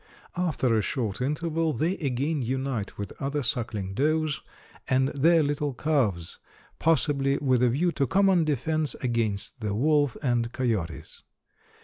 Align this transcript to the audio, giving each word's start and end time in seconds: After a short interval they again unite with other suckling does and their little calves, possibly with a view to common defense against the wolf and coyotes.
After 0.35 0.75
a 0.75 0.81
short 0.81 1.21
interval 1.21 1.73
they 1.73 1.95
again 1.97 2.41
unite 2.41 2.97
with 2.97 3.13
other 3.21 3.43
suckling 3.43 3.93
does 3.93 4.41
and 4.87 5.09
their 5.09 5.43
little 5.43 5.75
calves, 5.75 6.39
possibly 6.79 7.37
with 7.37 7.61
a 7.61 7.69
view 7.69 7.91
to 7.91 8.07
common 8.07 8.43
defense 8.43 8.95
against 9.01 9.59
the 9.59 9.75
wolf 9.75 10.17
and 10.23 10.51
coyotes. 10.51 11.21